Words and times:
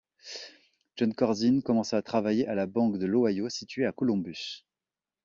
Jon 0.95 1.11
Corzine 1.11 1.61
commença 1.61 1.95
à 1.95 2.01
travailler 2.01 2.47
à 2.47 2.55
la 2.55 2.65
banque 2.65 2.97
de 2.97 3.05
l'Ohio, 3.05 3.49
située 3.49 3.85
à 3.85 3.91
Columbus. 3.91 4.65